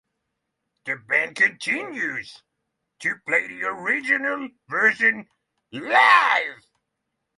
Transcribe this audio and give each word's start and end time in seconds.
The 0.85 0.95
band 0.95 1.35
continues 1.35 2.41
to 3.01 3.17
play 3.27 3.47
the 3.49 3.65
original 3.65 4.49
version 4.67 5.27
live. 5.71 6.65